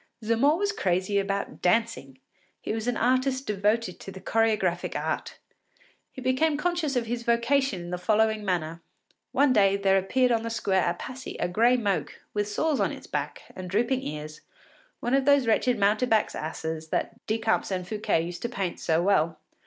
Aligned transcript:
Zamore 0.23 0.57
was 0.57 0.71
crazy 0.71 1.19
about 1.19 1.61
dancing. 1.61 2.17
He 2.59 2.73
was 2.73 2.87
an 2.87 2.97
artist 2.97 3.45
devoted 3.45 3.99
to 3.99 4.11
the 4.11 4.19
choregraphic 4.19 4.95
art. 4.99 5.37
He 6.11 6.21
became 6.23 6.57
conscious 6.57 6.95
of 6.95 7.05
his 7.05 7.21
vocation 7.21 7.81
in 7.81 7.89
the 7.91 7.99
following 7.99 8.43
manner. 8.43 8.81
One 9.31 9.53
day 9.53 9.77
there 9.77 9.99
appeared 9.99 10.31
on 10.31 10.41
the 10.41 10.49
square 10.49 10.81
at 10.81 10.97
Passy 10.97 11.37
a 11.39 11.47
gray 11.47 11.77
moke, 11.77 12.19
with 12.33 12.47
sores 12.47 12.79
on 12.79 12.91
its 12.91 13.05
back, 13.05 13.43
and 13.55 13.69
drooping 13.69 14.01
ears, 14.01 14.41
one 15.01 15.13
of 15.13 15.25
those 15.25 15.45
wretched 15.45 15.77
mountebanks’ 15.77 16.33
asses 16.33 16.87
that 16.87 17.23
Decamps 17.27 17.69
and 17.69 17.87
Fouquet 17.87 18.23
used 18.23 18.41
to 18.41 18.49
paint 18.49 18.79
so 18.79 19.03
well. 19.03 19.37